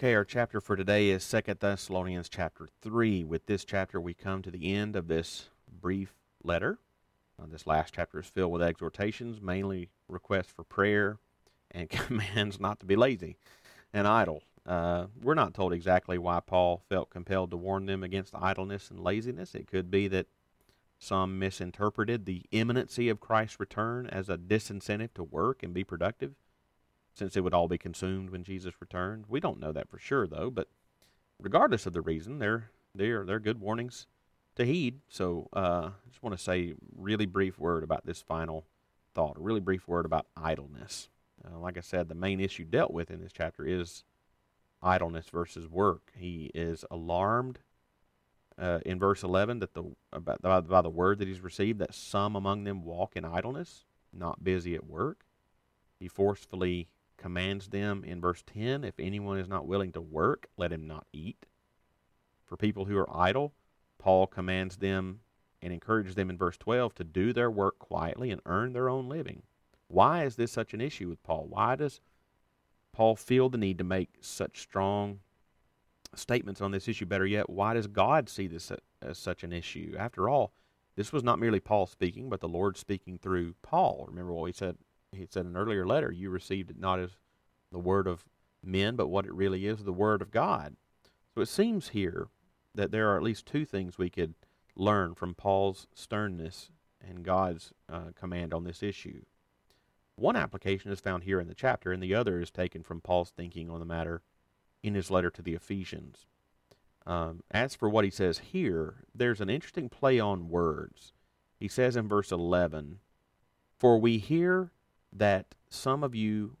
[0.00, 3.22] Okay, our chapter for today is Second Thessalonians chapter 3.
[3.22, 6.78] With this chapter, we come to the end of this brief letter.
[7.38, 11.18] Uh, this last chapter is filled with exhortations, mainly requests for prayer
[11.70, 13.36] and commands not to be lazy
[13.92, 14.42] and idle.
[14.64, 18.98] Uh, we're not told exactly why Paul felt compelled to warn them against idleness and
[18.98, 19.54] laziness.
[19.54, 20.28] It could be that
[20.98, 26.36] some misinterpreted the imminency of Christ's return as a disincentive to work and be productive
[27.14, 29.24] since it would all be consumed when Jesus returned.
[29.28, 30.50] We don't know that for sure, though.
[30.50, 30.68] But
[31.40, 34.06] regardless of the reason, they're they're they're good warnings
[34.56, 35.00] to heed.
[35.08, 38.66] So uh, I just want to say really brief word about this final
[39.14, 39.36] thought.
[39.36, 41.08] A really brief word about idleness.
[41.44, 44.04] Uh, like I said, the main issue dealt with in this chapter is
[44.82, 46.12] idleness versus work.
[46.16, 47.60] He is alarmed
[48.58, 51.94] uh, in verse 11 that the about by, by the word that he's received that
[51.94, 55.24] some among them walk in idleness, not busy at work.
[55.98, 56.88] He forcefully
[57.20, 61.06] commands them in verse 10 if anyone is not willing to work, let him not
[61.12, 61.46] eat.
[62.46, 63.52] For people who are idle,
[63.98, 65.20] Paul commands them
[65.62, 69.08] and encourages them in verse 12 to do their work quietly and earn their own
[69.08, 69.42] living.
[69.88, 71.46] Why is this such an issue with Paul?
[71.48, 72.00] Why does
[72.92, 75.20] Paul feel the need to make such strong
[76.14, 77.04] statements on this issue?
[77.06, 79.94] Better yet, why does God see this as such an issue?
[79.98, 80.52] After all,
[80.96, 84.06] this was not merely Paul speaking, but the Lord speaking through Paul.
[84.08, 84.76] Remember what he said
[85.12, 87.10] he said in an earlier letter, you received it not as
[87.72, 88.24] the word of
[88.62, 90.76] men, but what it really is, the word of God.
[91.34, 92.28] So it seems here
[92.74, 94.34] that there are at least two things we could
[94.76, 99.22] learn from Paul's sternness and God's uh, command on this issue.
[100.16, 103.30] One application is found here in the chapter, and the other is taken from Paul's
[103.30, 104.22] thinking on the matter
[104.82, 106.26] in his letter to the Ephesians.
[107.06, 111.12] Um, as for what he says here, there's an interesting play on words.
[111.58, 112.98] He says in verse 11,
[113.78, 114.72] For we hear
[115.12, 116.56] that some of you,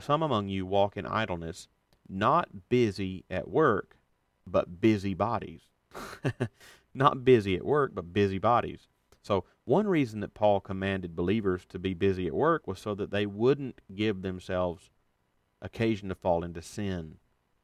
[0.00, 1.68] some among you walk in idleness,
[2.08, 3.96] not busy at work,
[4.46, 5.62] but busy bodies.
[6.94, 8.88] not busy at work, but busy bodies.
[9.22, 13.10] So, one reason that Paul commanded believers to be busy at work was so that
[13.10, 14.90] they wouldn't give themselves
[15.60, 17.16] occasion to fall into sin.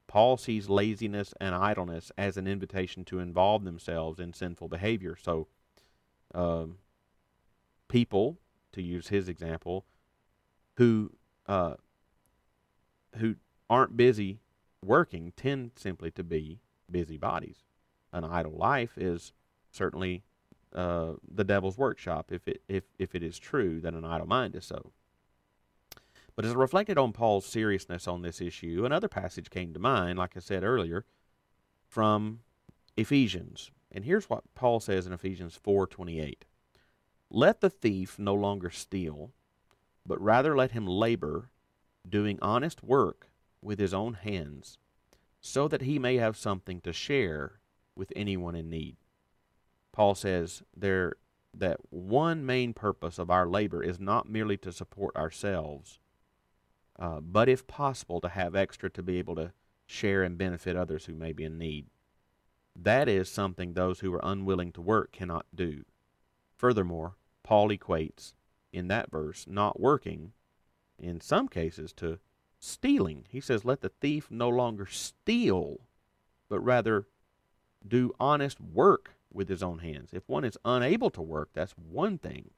[0.06, 5.16] Paul sees laziness and idleness as an invitation to involve themselves in sinful behavior.
[5.20, 5.48] So,
[6.34, 6.78] um,
[7.88, 8.38] people,
[8.72, 9.86] to use his example,
[10.76, 11.12] who
[11.46, 11.74] uh,
[13.16, 13.36] who
[13.70, 14.40] aren't busy
[14.84, 17.64] working tend simply to be busybodies.
[18.12, 19.32] An idle life is
[19.70, 20.22] certainly
[20.74, 24.54] uh, the devil's workshop if it if if it is true that an idle mind
[24.54, 24.92] is so.
[26.36, 30.18] But as I reflected on Paul's seriousness on this issue, another passage came to mind,
[30.18, 31.04] like I said earlier,
[31.86, 32.40] from
[32.96, 33.70] Ephesians.
[33.92, 36.44] And here's what Paul says in Ephesians 4:28.
[37.30, 39.32] Let the thief no longer steal,
[40.06, 41.50] but rather let him labor,
[42.08, 43.28] doing honest work
[43.62, 44.78] with his own hands,
[45.40, 47.60] so that he may have something to share
[47.96, 48.96] with anyone in need.
[49.92, 51.14] Paul says there
[51.52, 55.98] that one main purpose of our labor is not merely to support ourselves,
[56.98, 59.52] uh, but if possible, to have extra to be able to
[59.86, 61.86] share and benefit others who may be in need.
[62.76, 65.84] That is something those who are unwilling to work cannot do.
[66.56, 68.32] Furthermore, Paul equates
[68.74, 70.32] in that verse not working,
[70.98, 72.18] in some cases, to
[72.58, 73.24] stealing.
[73.28, 75.80] He says, Let the thief no longer steal,
[76.48, 77.06] but rather
[77.86, 80.10] do honest work with his own hands.
[80.12, 82.50] If one is unable to work, that's one thing.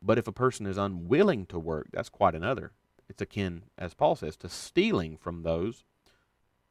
[0.00, 2.72] But if a person is unwilling to work, that's quite another.
[3.08, 5.84] It's akin, as Paul says, to stealing from those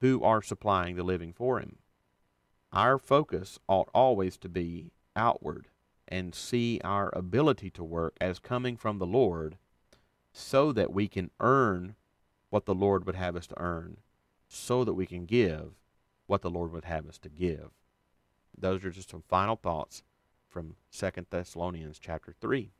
[0.01, 1.77] who are supplying the living for him.
[2.71, 5.67] Our focus ought always to be outward
[6.07, 9.57] and see our ability to work as coming from the Lord
[10.31, 11.95] so that we can earn
[12.49, 13.97] what the Lord would have us to earn,
[14.47, 15.73] so that we can give
[16.27, 17.71] what the Lord would have us to give.
[18.57, 20.03] Those are just some final thoughts
[20.47, 22.71] from Second Thessalonians chapter 3.